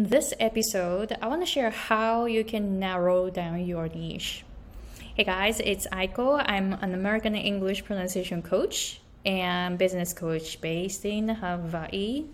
In 0.00 0.08
this 0.08 0.32
episode, 0.40 1.14
I 1.20 1.28
want 1.28 1.42
to 1.42 1.46
share 1.46 1.68
how 1.68 2.24
you 2.24 2.42
can 2.42 2.78
narrow 2.78 3.28
down 3.28 3.66
your 3.66 3.86
niche. 3.86 4.44
Hey 5.14 5.24
guys, 5.24 5.60
it's 5.60 5.86
Aiko. 5.88 6.42
I'm 6.42 6.72
an 6.72 6.94
American 6.94 7.34
English 7.34 7.84
pronunciation 7.84 8.40
coach 8.40 8.98
and 9.26 9.76
business 9.76 10.14
coach 10.14 10.58
based 10.62 11.04
in 11.04 11.28
Hawaii. 11.28 12.24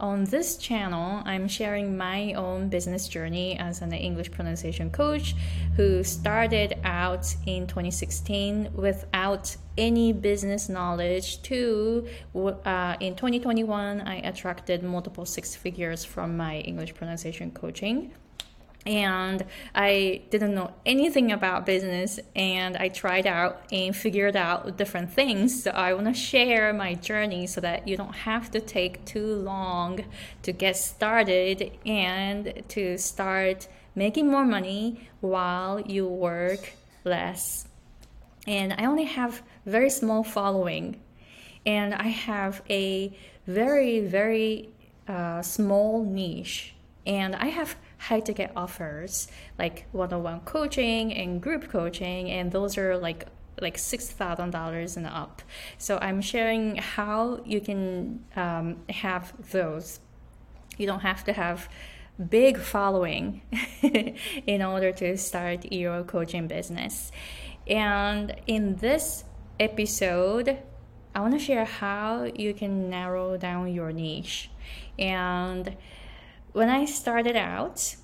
On 0.00 0.22
this 0.24 0.56
channel, 0.56 1.22
I'm 1.24 1.48
sharing 1.48 1.96
my 1.96 2.32
own 2.34 2.68
business 2.68 3.08
journey 3.08 3.58
as 3.58 3.82
an 3.82 3.92
English 3.92 4.30
pronunciation 4.30 4.90
coach 4.90 5.34
who 5.74 6.04
started 6.04 6.78
out 6.84 7.34
in 7.46 7.66
2016 7.66 8.70
without 8.74 9.56
any 9.76 10.12
business 10.12 10.68
knowledge 10.68 11.42
to 11.42 12.06
uh, 12.36 12.96
in 13.00 13.16
2021 13.16 14.00
I 14.02 14.16
attracted 14.16 14.84
multiple 14.84 15.26
six 15.26 15.56
figures 15.56 16.04
from 16.04 16.36
my 16.36 16.58
English 16.58 16.94
pronunciation 16.94 17.50
coaching 17.50 18.12
and 18.86 19.44
I 19.74 20.22
didn't 20.30 20.54
know 20.54 20.72
anything 20.86 21.32
about 21.32 21.66
business 21.66 22.18
and 22.34 22.76
I 22.76 22.88
tried 22.88 23.26
out 23.26 23.62
and 23.70 23.94
figured 23.94 24.36
out 24.36 24.76
different 24.78 25.12
things. 25.12 25.64
So 25.64 25.70
I 25.72 25.92
want 25.92 26.06
to 26.06 26.14
share 26.14 26.72
my 26.72 26.94
journey 26.94 27.46
so 27.46 27.60
that 27.60 27.86
you 27.86 27.96
don't 27.96 28.14
have 28.14 28.50
to 28.52 28.60
take 28.60 29.04
too 29.04 29.34
long 29.34 30.04
to 30.42 30.52
get 30.52 30.76
started 30.76 31.72
and 31.84 32.62
to 32.68 32.96
start 32.98 33.68
making 33.94 34.30
more 34.30 34.44
money 34.44 35.08
while 35.20 35.80
you 35.80 36.06
work 36.06 36.72
less. 37.04 37.66
And 38.46 38.72
I 38.72 38.86
only 38.86 39.04
have 39.04 39.42
very 39.66 39.90
small 39.90 40.24
following 40.24 41.00
and 41.66 41.94
I 41.94 42.08
have 42.08 42.62
a 42.70 43.14
very 43.46 44.00
very 44.00 44.70
uh, 45.06 45.42
small 45.42 46.04
niche 46.04 46.74
and 47.08 47.34
I 47.34 47.46
have 47.46 47.74
high 47.96 48.20
ticket 48.20 48.52
offers 48.54 49.26
like 49.58 49.86
one-on-one 49.92 50.40
coaching 50.40 51.12
and 51.12 51.40
group 51.40 51.68
coaching 51.68 52.30
and 52.30 52.52
those 52.52 52.78
are 52.78 52.96
like 52.96 53.26
like 53.60 53.76
six 53.76 54.08
thousand 54.08 54.50
dollars 54.50 54.96
and 54.96 55.06
up. 55.06 55.42
So 55.78 55.98
I'm 56.00 56.20
sharing 56.20 56.76
how 56.76 57.40
you 57.44 57.60
can 57.60 58.24
um, 58.36 58.76
have 58.88 59.32
those. 59.50 59.98
You 60.76 60.86
don't 60.86 61.00
have 61.00 61.24
to 61.24 61.32
have 61.32 61.68
big 62.30 62.56
following 62.58 63.42
in 64.46 64.62
order 64.62 64.92
to 64.92 65.16
start 65.16 65.72
your 65.72 66.04
coaching 66.04 66.46
business. 66.46 67.10
And 67.66 68.36
in 68.46 68.76
this 68.76 69.24
episode, 69.58 70.58
I 71.14 71.20
want 71.20 71.34
to 71.34 71.40
share 71.40 71.64
how 71.64 72.30
you 72.34 72.54
can 72.54 72.90
narrow 72.90 73.36
down 73.36 73.72
your 73.72 73.92
niche. 73.92 74.50
And 74.98 75.76
when 76.52 76.68
I 76.68 76.84
started 76.84 77.36
out, 77.36 77.96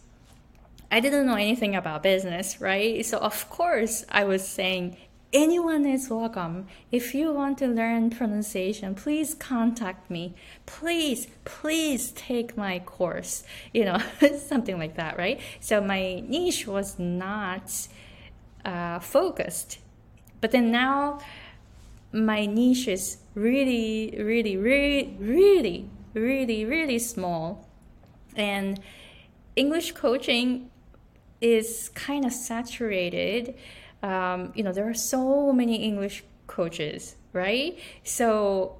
I 0.90 1.00
didn't 1.00 1.26
know 1.26 1.34
anything 1.34 1.74
about 1.74 2.02
business, 2.02 2.60
right? 2.60 3.04
So, 3.04 3.18
of 3.18 3.48
course, 3.50 4.04
I 4.08 4.24
was 4.24 4.46
saying, 4.46 4.96
anyone 5.32 5.86
is 5.86 6.08
welcome. 6.08 6.66
If 6.92 7.14
you 7.14 7.32
want 7.32 7.58
to 7.58 7.66
learn 7.66 8.10
pronunciation, 8.10 8.94
please 8.94 9.34
contact 9.34 10.10
me. 10.10 10.34
Please, 10.66 11.26
please 11.44 12.12
take 12.12 12.56
my 12.56 12.78
course. 12.78 13.42
You 13.72 13.86
know, 13.86 13.98
something 14.46 14.78
like 14.78 14.96
that, 14.96 15.18
right? 15.18 15.40
So, 15.60 15.80
my 15.80 16.20
niche 16.20 16.66
was 16.66 16.98
not 16.98 17.88
uh, 18.64 19.00
focused. 19.00 19.78
But 20.40 20.52
then 20.52 20.70
now, 20.70 21.18
my 22.12 22.46
niche 22.46 22.86
is 22.86 23.18
really, 23.34 24.14
really, 24.16 24.56
really, 24.56 25.16
really, 25.18 25.90
really, 26.12 26.64
really 26.64 26.98
small 26.98 27.66
and 28.36 28.80
English 29.56 29.92
coaching 29.92 30.70
is 31.40 31.90
kind 31.94 32.24
of 32.24 32.32
saturated. 32.32 33.54
Um, 34.02 34.52
you 34.54 34.62
know, 34.62 34.72
there 34.72 34.88
are 34.88 34.94
so 34.94 35.52
many 35.52 35.76
English 35.76 36.24
coaches, 36.46 37.16
right? 37.32 37.78
So 38.02 38.76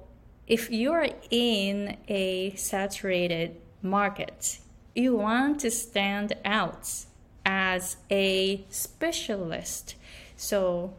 if 0.47 0.71
you're 0.71 1.07
in 1.31 1.97
a 2.07 2.53
saturated 2.55 3.55
market, 3.81 4.59
you 4.95 5.15
want 5.15 5.59
to 5.61 5.71
stand 5.71 6.33
out 6.45 7.05
as 7.45 7.97
a 8.09 8.65
specialist. 8.69 9.95
So 10.35 10.93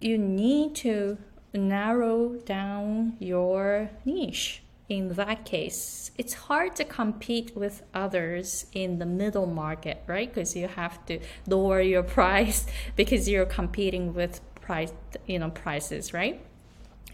you 0.00 0.18
need 0.18 0.74
to 0.76 1.18
narrow 1.52 2.34
down 2.44 3.16
your 3.18 3.90
niche 4.04 4.62
in 4.88 5.08
that 5.14 5.44
case, 5.44 6.10
it's 6.16 6.32
hard 6.34 6.74
to 6.76 6.84
compete 6.84 7.54
with 7.54 7.82
others 7.92 8.66
in 8.72 8.98
the 8.98 9.06
middle 9.06 9.46
market, 9.46 10.02
right? 10.06 10.32
Because 10.32 10.56
you 10.56 10.66
have 10.66 11.04
to 11.06 11.20
lower 11.46 11.80
your 11.80 12.02
price 12.18 12.66
because 12.96 13.28
you're 13.28 13.46
competing 13.46 14.14
with 14.14 14.40
price, 14.54 14.92
you 15.26 15.38
know, 15.38 15.50
prices, 15.50 16.12
right? 16.12 16.44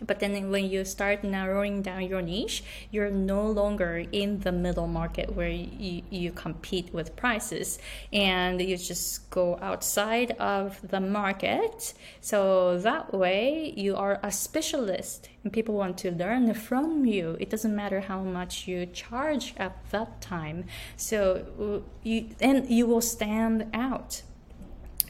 But 0.07 0.21
then 0.21 0.51
when 0.51 0.67
you 0.67 0.85
start 0.85 1.25
narrowing 1.25 1.83
down 1.83 2.03
your 2.03 2.23
niche, 2.23 2.63
you're 2.91 3.11
no 3.11 3.47
longer 3.47 4.05
in 4.13 4.41
the 4.41 4.53
middle 4.53 4.87
market 4.87 5.35
where 5.35 5.49
you, 5.49 6.03
you 6.11 6.33
compete 6.33 6.93
with 6.93 7.17
prices 7.17 7.79
and 8.13 8.61
you 8.61 8.77
just 8.77 9.31
go 9.31 9.59
outside 9.61 10.33
of 10.33 10.79
the 10.89 11.01
market. 11.01 11.95
So 12.21 12.79
that 12.79 13.13
way 13.15 13.73
you 13.77 13.97
are 13.97 14.21
a 14.23 14.31
specialist 14.31 15.29
and 15.43 15.53
people 15.53 15.75
want 15.75 15.99
to 15.99 16.11
learn 16.11 16.53
from 16.55 17.05
you. 17.05 17.37
It 17.41 17.51
doesn't 17.51 17.75
matter 17.75 18.01
how 18.01 18.21
much 18.21 18.67
you 18.67 18.87
charge 18.87 19.55
at 19.57 19.77
that 19.91 20.21
time. 20.21 20.65
So 20.97 21.83
you 22.03 22.31
and 22.41 22.69
you 22.69 22.87
will 22.87 23.01
stand 23.01 23.67
out. 23.73 24.23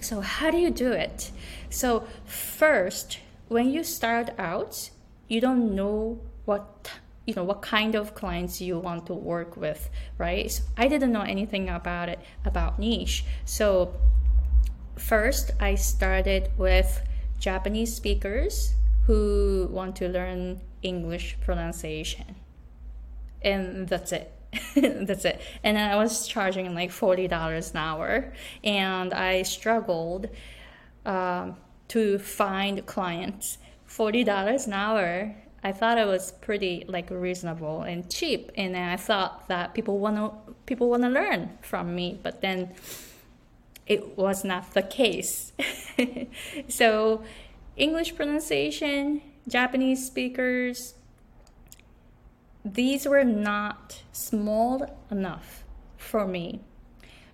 So 0.00 0.20
how 0.20 0.50
do 0.50 0.58
you 0.58 0.70
do 0.70 0.92
it? 0.92 1.30
So 1.70 2.06
first 2.26 3.18
when 3.48 3.70
you 3.70 3.84
start 3.84 4.30
out, 4.38 4.90
you 5.28 5.40
don't 5.40 5.74
know 5.74 6.20
what 6.44 6.90
you 7.26 7.34
know 7.34 7.44
what 7.44 7.62
kind 7.62 7.94
of 7.94 8.14
clients 8.14 8.60
you 8.60 8.78
want 8.78 9.06
to 9.06 9.14
work 9.14 9.56
with, 9.56 9.88
right? 10.18 10.50
So 10.50 10.62
I 10.76 10.88
didn't 10.88 11.12
know 11.12 11.22
anything 11.22 11.70
about 11.70 12.08
it 12.10 12.18
about 12.44 12.78
niche. 12.78 13.24
So 13.46 13.94
first 14.96 15.52
I 15.58 15.74
started 15.74 16.50
with 16.58 17.00
Japanese 17.38 17.94
speakers 17.94 18.74
who 19.06 19.68
want 19.70 19.96
to 19.96 20.08
learn 20.08 20.60
English 20.82 21.36
pronunciation. 21.40 22.36
And 23.42 23.88
that's 23.88 24.12
it. 24.12 24.32
that's 24.74 25.24
it. 25.24 25.40
And 25.62 25.78
I 25.78 25.96
was 25.96 26.26
charging 26.26 26.74
like 26.74 26.90
$40 26.90 27.70
an 27.70 27.76
hour. 27.76 28.32
And 28.62 29.12
I 29.12 29.42
struggled 29.42 30.28
um, 31.04 31.56
to 31.88 32.18
find 32.18 32.84
clients. 32.86 33.58
$40 33.88 34.66
an 34.66 34.72
hour, 34.72 35.36
I 35.62 35.72
thought 35.72 35.98
it 35.98 36.06
was 36.06 36.32
pretty 36.32 36.84
like 36.88 37.10
reasonable 37.10 37.82
and 37.82 38.10
cheap. 38.10 38.52
And 38.56 38.76
I 38.76 38.96
thought 38.96 39.48
that 39.48 39.74
people 39.74 39.98
want 39.98 40.16
to 40.16 40.54
people 40.66 40.90
want 40.90 41.02
to 41.04 41.08
learn 41.08 41.58
from 41.62 41.94
me, 41.94 42.18
but 42.22 42.40
then 42.40 42.74
it 43.86 44.16
was 44.16 44.44
not 44.44 44.74
the 44.74 44.82
case. 44.82 45.52
so 46.68 47.22
English 47.76 48.14
pronunciation, 48.14 49.22
Japanese 49.48 50.06
speakers, 50.06 50.94
these 52.64 53.06
were 53.06 53.24
not 53.24 54.02
small 54.12 54.86
enough 55.10 55.64
for 55.96 56.26
me. 56.26 56.60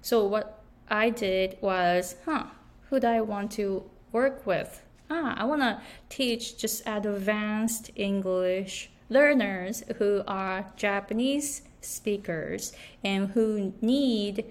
So 0.03 0.25
what 0.27 0.63
I 0.89 1.11
did 1.11 1.57
was, 1.61 2.17
huh, 2.25 2.47
who 2.89 2.99
do 2.99 3.07
I 3.07 3.21
want 3.21 3.53
to 3.53 3.85
work 4.13 4.47
with. 4.47 4.83
Ah, 5.11 5.35
I 5.37 5.45
want 5.45 5.63
to 5.63 5.81
teach 6.09 6.57
just 6.57 6.83
advanced 6.87 7.91
English 7.97 8.91
learners 9.09 9.83
who 9.99 10.23
are 10.27 10.73
Japanese 10.77 11.63
speakers 11.81 12.73
and 13.03 13.31
who 13.31 13.73
need 13.81 14.45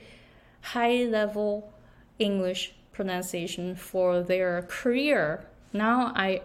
high 0.62 1.06
level 1.06 1.72
English 2.18 2.74
pronunciation 2.92 3.76
for 3.76 4.22
their 4.22 4.64
career. 4.64 5.46
Now 5.72 6.12
I 6.16 6.42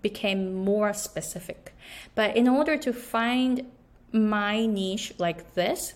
became 0.00 0.54
more 0.54 0.92
specific. 0.94 1.74
But 2.14 2.36
in 2.36 2.48
order 2.48 2.76
to 2.78 2.92
find 2.92 3.66
my 4.12 4.64
niche 4.64 5.12
like 5.18 5.54
this, 5.54 5.94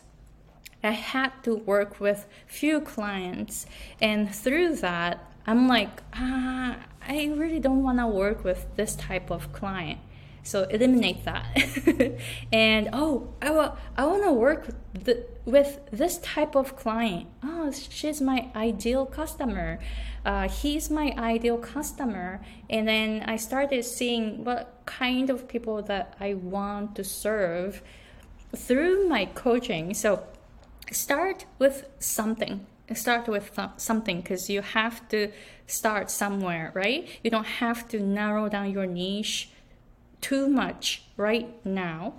I 0.82 0.92
had 0.92 1.32
to 1.44 1.54
work 1.54 2.00
with 2.00 2.26
few 2.46 2.80
clients 2.80 3.66
and 4.00 4.34
through 4.34 4.76
that 4.76 5.32
I'm 5.46 5.66
like, 5.66 6.02
ah, 6.14 6.76
I 7.06 7.26
really 7.34 7.58
don't 7.58 7.82
want 7.82 7.98
to 7.98 8.06
work 8.06 8.44
with 8.44 8.66
this 8.76 8.94
type 8.94 9.30
of 9.30 9.52
client. 9.52 9.98
So 10.44 10.64
eliminate 10.64 11.24
that. 11.24 11.46
and 12.52 12.90
oh, 12.92 13.32
I, 13.40 13.50
wa- 13.50 13.76
I 13.96 14.06
want 14.06 14.24
to 14.24 14.32
work 14.32 14.68
with, 15.04 15.26
with 15.44 15.80
this 15.92 16.18
type 16.18 16.56
of 16.56 16.76
client. 16.76 17.28
Oh, 17.42 17.70
she's 17.72 18.20
my 18.20 18.50
ideal 18.54 19.06
customer. 19.06 19.78
Uh, 20.24 20.48
he's 20.48 20.90
my 20.90 21.14
ideal 21.16 21.58
customer. 21.58 22.40
And 22.68 22.88
then 22.88 23.22
I 23.26 23.36
started 23.36 23.84
seeing 23.84 24.44
what 24.44 24.82
kind 24.84 25.30
of 25.30 25.46
people 25.46 25.82
that 25.82 26.14
I 26.18 26.34
want 26.34 26.96
to 26.96 27.04
serve 27.04 27.82
through 28.54 29.08
my 29.08 29.26
coaching. 29.26 29.94
So 29.94 30.24
start 30.92 31.46
with 31.58 31.86
something. 31.98 32.66
Start 32.94 33.26
with 33.26 33.54
th- 33.56 33.70
something 33.76 34.20
because 34.20 34.50
you 34.50 34.60
have 34.60 35.08
to 35.08 35.32
start 35.66 36.10
somewhere 36.10 36.70
right? 36.74 37.08
You 37.22 37.30
don't 37.30 37.46
have 37.46 37.88
to 37.88 38.00
narrow 38.00 38.48
down 38.48 38.70
your 38.70 38.86
niche 38.86 39.50
too 40.20 40.48
much 40.48 41.04
right 41.16 41.64
now. 41.64 42.14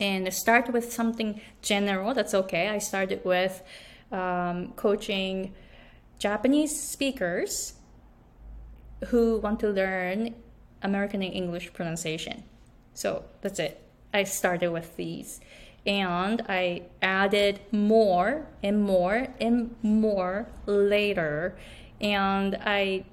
And 0.00 0.32
start 0.32 0.72
with 0.72 0.92
something 0.92 1.40
general 1.62 2.14
that's 2.14 2.34
okay. 2.34 2.68
I 2.68 2.78
started 2.78 3.24
with 3.24 3.62
um, 4.12 4.72
coaching 4.76 5.54
japanese 6.18 6.78
speakers 6.78 7.74
who 9.06 9.38
want 9.38 9.60
to 9.60 9.68
learn 9.68 10.34
american 10.82 11.22
english 11.22 11.72
pronunciation. 11.72 12.42
So 12.94 13.24
that's 13.40 13.60
it. 13.60 13.80
I 14.12 14.24
started 14.24 14.70
with 14.70 14.96
these 14.96 15.40
and 15.88 16.42
I 16.48 16.82
added 17.00 17.60
more 17.72 18.46
and 18.62 18.82
more 18.82 19.28
and 19.40 19.74
more 19.82 20.46
later. 20.66 21.56
And 22.00 22.56
I 22.56 23.06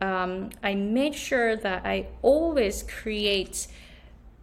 um, 0.00 0.50
I 0.62 0.74
made 0.76 1.16
sure 1.16 1.56
that 1.56 1.84
I 1.84 2.06
always 2.22 2.84
create 2.84 3.66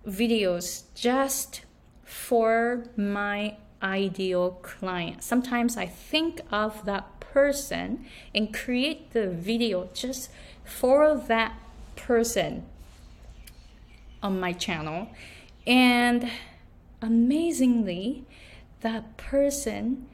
videos 0.05 0.83
just 0.95 1.61
for 2.03 2.83
my 2.97 3.55
ideal 3.81 4.51
client. 4.61 5.23
Sometimes 5.23 5.77
I 5.77 5.85
think 5.85 6.41
of 6.51 6.83
that 6.85 7.19
person 7.19 8.05
and 8.33 8.53
create 8.53 9.11
the 9.11 9.29
video 9.29 9.87
just 9.93 10.29
for 10.65 11.15
that 11.15 11.57
person 11.95 12.65
on 14.21 14.39
my 14.39 14.51
channel. 14.51 15.07
And 15.65 16.29
amazingly, 17.05 18.25
that 18.81 19.17
person 19.17 20.07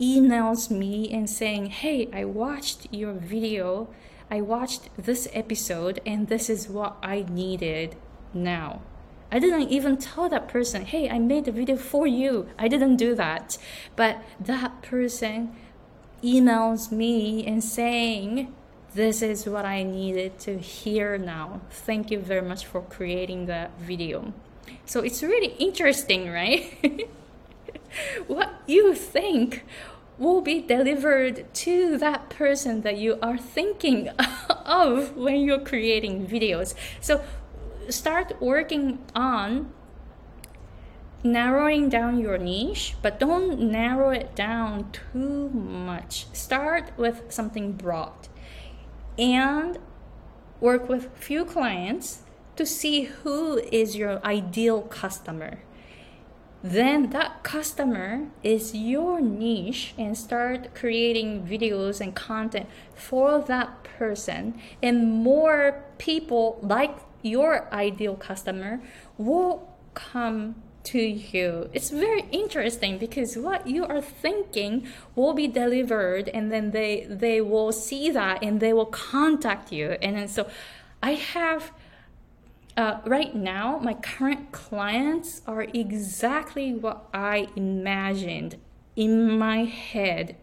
emails 0.00 0.70
me 0.70 1.10
and 1.12 1.28
saying, 1.28 1.66
Hey, 1.66 2.08
I 2.12 2.24
watched 2.24 2.92
your 2.92 3.12
video, 3.12 3.88
I 4.30 4.40
watched 4.40 4.90
this 4.96 5.28
episode, 5.32 6.00
and 6.06 6.28
this 6.28 6.48
is 6.48 6.68
what 6.68 6.96
I 7.02 7.26
needed 7.28 7.96
now. 8.32 8.82
I 9.30 9.38
didn't 9.38 9.70
even 9.70 9.96
tell 9.96 10.28
that 10.28 10.48
person, 10.48 10.84
Hey, 10.84 11.10
I 11.10 11.18
made 11.18 11.48
a 11.48 11.52
video 11.52 11.76
for 11.76 12.06
you. 12.06 12.48
I 12.58 12.68
didn't 12.68 12.96
do 12.96 13.14
that. 13.16 13.58
But 13.96 14.22
that 14.38 14.82
person 14.82 15.54
emails 16.22 16.92
me 16.92 17.44
and 17.46 17.62
saying, 17.62 18.54
this 18.94 19.22
is 19.22 19.44
what 19.44 19.64
I 19.64 19.82
needed 19.82 20.38
to 20.40 20.56
hear 20.56 21.18
now. 21.18 21.62
Thank 21.68 22.12
you 22.12 22.20
very 22.20 22.42
much 22.42 22.64
for 22.64 22.80
creating 22.80 23.46
that 23.46 23.76
video. 23.80 24.32
So 24.86 25.00
it's 25.00 25.22
really 25.22 25.54
interesting, 25.58 26.30
right? 26.30 27.08
what 28.26 28.62
you 28.66 28.94
think 28.94 29.64
will 30.18 30.40
be 30.40 30.60
delivered 30.60 31.52
to 31.52 31.98
that 31.98 32.30
person 32.30 32.82
that 32.82 32.96
you 32.96 33.18
are 33.20 33.36
thinking 33.36 34.08
of 34.64 35.16
when 35.16 35.40
you're 35.40 35.58
creating 35.58 36.26
videos. 36.26 36.74
So 37.00 37.22
start 37.88 38.40
working 38.40 38.98
on 39.14 39.72
narrowing 41.24 41.88
down 41.88 42.18
your 42.18 42.38
niche, 42.38 42.94
but 43.02 43.18
don't 43.18 43.58
narrow 43.58 44.10
it 44.10 44.36
down 44.36 44.92
too 44.92 45.48
much. 45.48 46.26
Start 46.32 46.92
with 46.96 47.22
something 47.30 47.72
broad 47.72 48.28
and 49.18 49.78
work 50.60 50.88
with 50.88 51.08
few 51.16 51.44
clients 51.44 52.23
to 52.56 52.66
see 52.66 53.02
who 53.02 53.58
is 53.72 53.96
your 53.96 54.24
ideal 54.24 54.82
customer. 54.82 55.58
Then 56.62 57.10
that 57.10 57.42
customer 57.42 58.28
is 58.42 58.74
your 58.74 59.20
niche 59.20 59.94
and 59.98 60.16
start 60.16 60.74
creating 60.74 61.46
videos 61.46 62.00
and 62.00 62.14
content 62.14 62.66
for 62.94 63.38
that 63.42 63.84
person. 63.84 64.58
And 64.82 65.12
more 65.22 65.84
people 65.98 66.58
like 66.62 66.96
your 67.20 67.68
ideal 67.72 68.16
customer 68.16 68.80
will 69.18 69.76
come 69.92 70.54
to 70.84 71.00
you. 71.00 71.68
It's 71.72 71.90
very 71.90 72.24
interesting 72.30 72.98
because 72.98 73.36
what 73.36 73.66
you 73.66 73.84
are 73.84 74.00
thinking 74.00 74.86
will 75.14 75.32
be 75.32 75.48
delivered 75.48 76.28
and 76.28 76.52
then 76.52 76.70
they 76.70 77.06
they 77.08 77.40
will 77.40 77.72
see 77.72 78.10
that 78.10 78.42
and 78.42 78.60
they 78.60 78.72
will 78.72 78.86
contact 78.86 79.72
you. 79.72 79.96
And 80.02 80.16
then 80.16 80.28
so 80.28 80.48
I 81.02 81.12
have 81.12 81.72
uh, 82.76 82.98
right 83.04 83.34
now, 83.34 83.78
my 83.78 83.94
current 83.94 84.50
clients 84.50 85.42
are 85.46 85.62
exactly 85.62 86.74
what 86.74 87.08
I 87.14 87.48
imagined 87.54 88.56
in 88.96 89.38
my 89.38 89.64
head. 89.64 90.36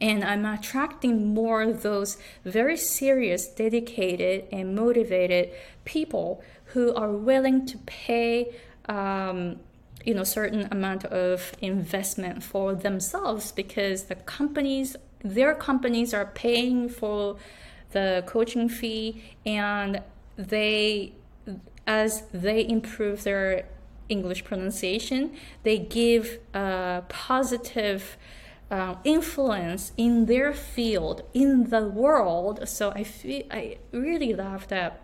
And 0.00 0.22
I'm 0.22 0.44
attracting 0.44 1.32
more 1.32 1.62
of 1.62 1.82
those 1.82 2.18
very 2.44 2.76
serious, 2.76 3.46
dedicated, 3.46 4.46
and 4.52 4.74
motivated 4.74 5.50
people 5.84 6.42
who 6.66 6.94
are 6.94 7.12
willing 7.12 7.64
to 7.66 7.78
pay, 7.86 8.54
um, 8.86 9.60
you 10.04 10.12
know, 10.12 10.24
certain 10.24 10.68
amount 10.70 11.06
of 11.06 11.52
investment 11.62 12.42
for 12.42 12.74
themselves 12.74 13.50
because 13.52 14.04
the 14.04 14.16
companies, 14.16 14.94
their 15.22 15.54
companies, 15.54 16.12
are 16.12 16.26
paying 16.26 16.88
for 16.88 17.36
the 17.92 18.24
coaching 18.26 18.68
fee 18.68 19.22
and 19.46 20.02
they 20.36 21.12
as 21.86 22.22
they 22.32 22.66
improve 22.66 23.24
their 23.24 23.66
English 24.08 24.44
pronunciation, 24.44 25.32
they 25.62 25.78
give 25.78 26.38
a 26.54 27.02
positive 27.08 28.16
uh, 28.70 28.96
influence 29.04 29.92
in 29.96 30.26
their 30.26 30.52
field, 30.52 31.22
in 31.34 31.70
the 31.70 31.86
world. 31.86 32.66
So 32.68 32.90
I 32.90 33.04
feel 33.04 33.44
I 33.50 33.78
really 33.92 34.32
love 34.34 34.68
that 34.68 35.00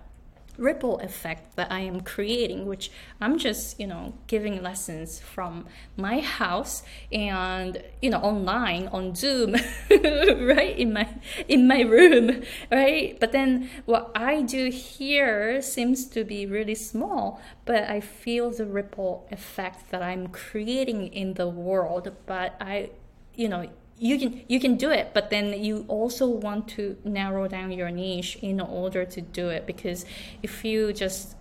ripple 0.61 0.99
effect 0.99 1.57
that 1.57 1.73
I 1.73 1.81
am 1.81 2.03
creating, 2.03 2.67
which 2.67 2.91
I'm 3.21 3.39
just, 3.39 3.81
you 3.81 3.87
know, 3.87 4.15
giving 4.27 4.62
lessons 4.62 5.19
from 5.19 5.67
my 5.97 6.21
house 6.21 6.83
and, 7.11 7.83
you 8.03 8.11
know, 8.11 8.19
online 8.19 8.89
on 8.89 9.15
Zoom, 9.15 9.53
right? 9.91 10.75
In 10.79 10.93
my 10.93 11.09
in 11.49 11.67
my 11.67 11.81
room, 11.81 12.43
right? 12.71 13.19
But 13.19 13.33
then 13.33 13.71
what 13.87 14.12
I 14.15 14.43
do 14.43 14.71
here 14.71 15.62
seems 15.62 16.07
to 16.09 16.25
be 16.25 16.47
really 16.47 16.75
small, 16.75 17.41
but 17.65 17.85
I 17.85 18.01
feel 18.01 18.51
the 18.51 18.67
ripple 18.67 19.27
effect 19.33 19.91
that 19.91 20.03
I'm 20.03 20.29
creating 20.29 21.09
in 21.09 21.35
the 21.35 21.49
world. 21.49 22.12
But 22.27 22.55
I 22.61 22.91
you 23.35 23.49
know 23.49 23.69
you 24.00 24.19
can 24.19 24.43
you 24.49 24.59
can 24.59 24.76
do 24.76 24.90
it 24.90 25.11
but 25.12 25.28
then 25.28 25.62
you 25.62 25.85
also 25.87 26.26
want 26.26 26.66
to 26.66 26.97
narrow 27.04 27.47
down 27.47 27.71
your 27.71 27.90
niche 27.90 28.37
in 28.40 28.59
order 28.59 29.04
to 29.04 29.21
do 29.21 29.50
it 29.50 29.66
because 29.66 30.07
if 30.42 30.64
you 30.64 30.90
just 30.92 31.37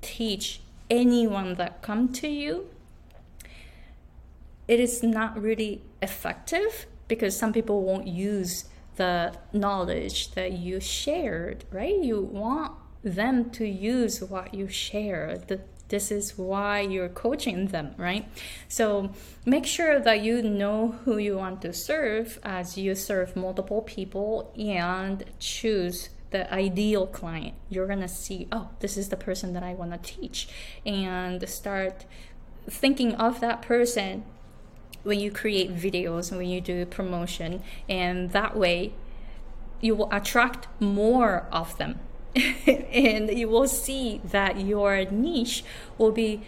teach 0.00 0.60
anyone 0.88 1.54
that 1.54 1.82
come 1.82 2.12
to 2.12 2.28
you 2.28 2.68
it 4.68 4.78
is 4.78 5.02
not 5.02 5.40
really 5.40 5.82
effective 6.00 6.86
because 7.08 7.36
some 7.36 7.52
people 7.52 7.82
won't 7.82 8.06
use 8.06 8.66
the 8.94 9.34
knowledge 9.52 10.32
that 10.32 10.52
you 10.52 10.78
shared 10.78 11.64
right? 11.72 11.96
You 12.00 12.20
want 12.20 12.72
them 13.02 13.50
to 13.50 13.66
use 13.66 14.20
what 14.20 14.54
you 14.54 14.68
share 14.68 15.38
the 15.46 15.60
this 15.88 16.10
is 16.10 16.36
why 16.36 16.80
you're 16.80 17.08
coaching 17.08 17.68
them, 17.68 17.94
right? 17.96 18.28
So 18.68 19.10
make 19.44 19.66
sure 19.66 20.00
that 20.00 20.22
you 20.22 20.42
know 20.42 20.96
who 21.04 21.18
you 21.18 21.36
want 21.36 21.62
to 21.62 21.72
serve 21.72 22.38
as 22.42 22.76
you 22.76 22.94
serve 22.94 23.36
multiple 23.36 23.82
people 23.82 24.52
and 24.58 25.24
choose 25.38 26.08
the 26.30 26.52
ideal 26.52 27.06
client. 27.06 27.54
You're 27.68 27.86
gonna 27.86 28.08
see, 28.08 28.48
oh, 28.50 28.70
this 28.80 28.96
is 28.96 29.08
the 29.08 29.16
person 29.16 29.52
that 29.52 29.62
I 29.62 29.74
wanna 29.74 29.98
teach, 29.98 30.48
and 30.84 31.48
start 31.48 32.04
thinking 32.68 33.14
of 33.14 33.40
that 33.40 33.62
person 33.62 34.24
when 35.04 35.20
you 35.20 35.30
create 35.30 35.74
videos, 35.74 36.36
when 36.36 36.48
you 36.48 36.60
do 36.60 36.84
promotion, 36.84 37.62
and 37.88 38.32
that 38.32 38.56
way 38.56 38.92
you 39.80 39.94
will 39.94 40.12
attract 40.12 40.66
more 40.80 41.46
of 41.52 41.78
them 41.78 42.00
and 42.66 43.30
you 43.30 43.48
will 43.48 43.68
see 43.68 44.20
that 44.24 44.60
your 44.60 45.04
niche 45.06 45.64
will 45.98 46.12
be 46.12 46.42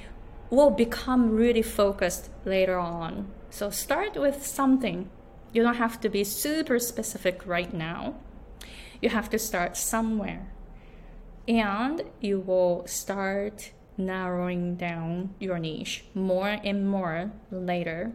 will 0.50 0.70
become 0.70 1.30
really 1.30 1.62
focused 1.62 2.30
later 2.44 2.78
on. 2.78 3.30
So 3.50 3.68
start 3.70 4.16
with 4.16 4.46
something. 4.46 5.10
You 5.52 5.62
don't 5.62 5.76
have 5.76 6.00
to 6.00 6.08
be 6.08 6.24
super 6.24 6.78
specific 6.78 7.46
right 7.46 7.72
now. 7.72 8.14
You 9.02 9.10
have 9.10 9.28
to 9.30 9.38
start 9.38 9.76
somewhere. 9.76 10.50
And 11.46 12.02
you 12.20 12.40
will 12.40 12.86
start 12.86 13.72
narrowing 13.98 14.76
down 14.76 15.34
your 15.38 15.58
niche 15.58 16.04
more 16.14 16.58
and 16.64 16.88
more 16.88 17.32
later. 17.50 18.12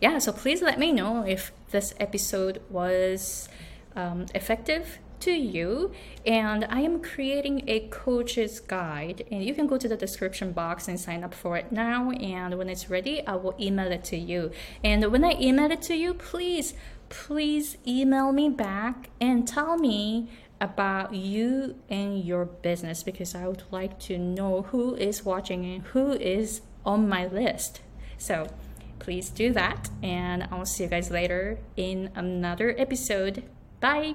Yeah, 0.00 0.18
so 0.18 0.32
please 0.32 0.62
let 0.62 0.78
me 0.78 0.92
know 0.92 1.24
if 1.26 1.52
this 1.70 1.94
episode 2.00 2.62
was 2.70 3.48
um, 3.96 4.26
effective 4.34 4.98
to 5.20 5.32
you 5.32 5.92
and 6.26 6.64
i 6.66 6.80
am 6.80 7.00
creating 7.00 7.62
a 7.66 7.80
coach's 7.88 8.60
guide. 8.60 9.24
And 9.30 9.42
you 9.44 9.54
can 9.54 9.66
go 9.66 9.76
to 9.76 9.88
the 9.88 9.96
description 9.96 10.52
box 10.52 10.88
and 10.88 10.98
sign 10.98 11.24
up 11.24 11.34
for 11.34 11.56
it 11.56 11.72
now 11.72 12.10
and 12.10 12.56
when 12.56 12.68
it's 12.68 12.90
ready 12.90 13.26
i 13.26 13.34
will 13.34 13.54
email 13.60 13.90
it 13.90 14.04
to 14.04 14.16
you. 14.16 14.50
And 14.82 15.10
when 15.12 15.24
i 15.24 15.36
email 15.40 15.70
it 15.70 15.82
to 15.82 15.94
you 15.94 16.14
please 16.14 16.74
please 17.08 17.76
email 17.86 18.32
me 18.32 18.48
back 18.48 19.10
and 19.20 19.46
tell 19.48 19.78
me 19.78 20.28
about 20.60 21.14
you 21.14 21.76
and 21.88 22.22
your 22.24 22.44
business 22.44 23.02
because 23.02 23.34
i 23.34 23.46
would 23.46 23.62
like 23.70 23.98
to 24.00 24.18
know 24.18 24.62
who 24.62 24.94
is 24.96 25.24
watching 25.24 25.64
and 25.64 25.82
who 25.88 26.12
is 26.12 26.60
on 26.84 27.08
my 27.08 27.26
list. 27.26 27.80
So 28.18 28.48
please 28.98 29.30
do 29.30 29.52
that 29.52 29.90
and 30.02 30.48
i'll 30.50 30.66
see 30.66 30.84
you 30.84 30.90
guys 30.90 31.10
later 31.10 31.58
in 31.76 32.10
another 32.14 32.74
episode. 32.78 33.44
Bye 33.80 34.14